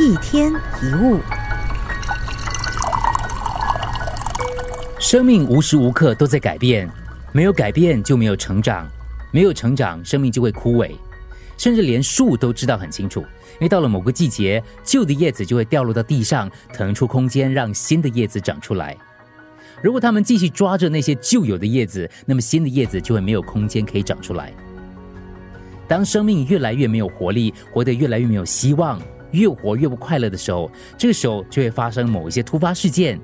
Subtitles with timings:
[0.00, 1.20] 一天一物，
[4.98, 6.90] 生命无时无刻都在改变，
[7.30, 8.88] 没有改变就没有成长，
[9.30, 10.90] 没有成长，生命就会枯萎。
[11.56, 18.96] 甚至连树都知道很清楚，因为到了某个季节，旧的叶子就会掉落到地上，腾出空间让新的叶子长出来。
[19.80, 24.52] 如果他们继续抓着那些旧有的叶子，那么新的叶子就会没有空间可以长出来。
[25.86, 29.00] 当生命越来越没有活力，活得越来越没有希望。
[29.34, 33.20] 越活越不快乐的时候，这个时候就会发生某一些突发事件。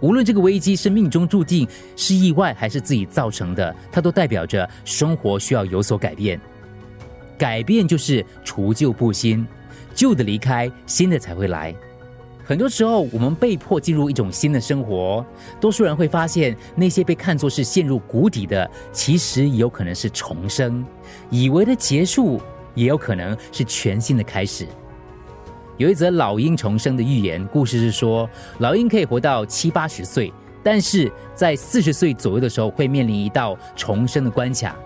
[0.00, 6.40] 无论这个危机是命中注定、是意外还是自己造成的，它都代表着生活需要有所改变。
[7.38, 9.46] 改变就是除旧布新，
[9.94, 11.74] 旧的离开，新的才会来。
[12.44, 15.24] 很多时候，我们被迫进入一种新的生活，
[15.58, 20.84] 多数人会发现，那些被看作是陷入谷底的，其实有可能是重生；
[21.30, 22.38] 以为的结束，
[22.74, 24.66] 也有可能是全新的开始。
[25.76, 34.76] 有一则老鹰重生的寓言故事是说，老鹰可以活到七八十岁，但是在四十岁左右的时候会面临一道重生的关卡。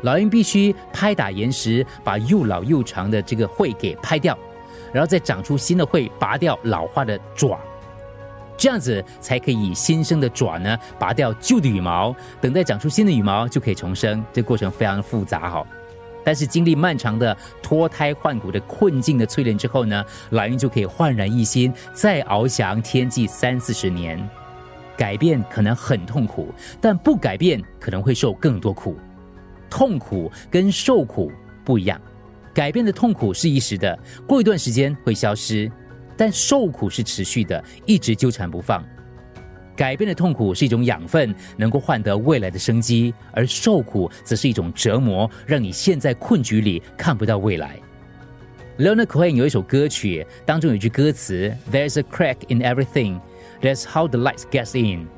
[0.00, 4.36] 老鹰必须拍打岩石，把又老又长的这个喙给拍掉，
[4.94, 7.60] 然后再长出新的喙，拔掉老化的爪，
[8.56, 14.24] 这样子才可以新生的爪呢拔掉旧的羽毛，等待长出新的羽毛就可以重生。
[14.32, 15.66] 这过程非常的复杂哈。
[16.24, 24.28] 但是经历漫长的脱胎换骨的困境的淬炼之后呢，老鹰就可以焕然一新，再翱翔天际三四十年。
[24.96, 28.96] 改变可能很痛苦，但不改变可能会受更多苦。
[29.70, 31.32] 痛苦跟受苦
[31.64, 31.98] 不一样，
[32.52, 35.70] 改变的痛苦是一时的，过一段时间会消失；
[36.18, 38.84] 但受苦是持续的，一直纠缠不放。
[39.80, 47.80] 改变的痛苦是一种养分，能够换得未来的生机；而受苦则是一种折磨，让你陷在困局里看不到未来。
[48.78, 53.18] Leonard Cohen 有一首歌曲，当中有一句歌词：“There's a crack in everything,
[53.62, 55.08] that's how the light gets in。”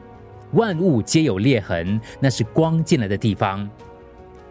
[0.55, 3.69] 万物皆有裂痕，那是光进来的地方。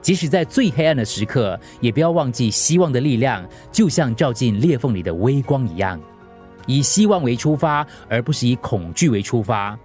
[0.01, 5.97] 即使在最黑暗的时刻，也不要忘记希望的力量，就像照进裂缝里的微光一样。
[6.65, 9.79] 以希望为出发，而不是以恐惧为出发。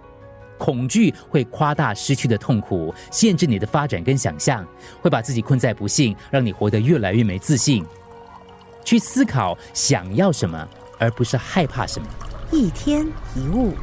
[0.57, 4.65] 恐惧会夸大失去的痛苦，限制你的发展跟想象，
[5.01, 7.85] 会把自己困在不幸，让你活得越来越没自信。
[8.83, 10.67] 去思考想要什么，
[10.97, 12.07] 而不是害怕什么。
[12.51, 13.73] 一天一物，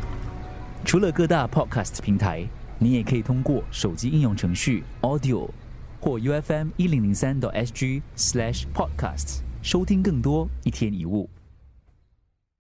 [0.84, 2.42] 除了各大 podcast 平台，
[2.78, 5.48] 你也可以通过手机应用程序 Audio
[6.00, 11.28] 或 UFM 一零零三 SG slash podcasts 收听更多一天一物。